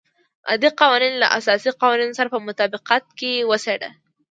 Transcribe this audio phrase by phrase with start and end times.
[0.49, 3.89] عادي قوانین له اساسي قوانینو سره په مطابقت کې وڅېړي.